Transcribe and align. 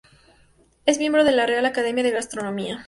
Es 0.87 0.97
miembro 0.97 1.23
de 1.23 1.31
la 1.31 1.45
Real 1.45 1.67
Academia 1.67 2.03
de 2.03 2.09
Gastronomía. 2.09 2.79